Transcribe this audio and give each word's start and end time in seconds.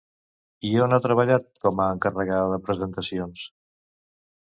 I 0.69 0.71
on 0.85 0.95
ha 0.97 0.99
treballat 1.03 1.45
com 1.67 1.83
a 1.85 1.89
encarregada 1.99 2.51
de 2.57 2.61
presentacions? 2.71 3.49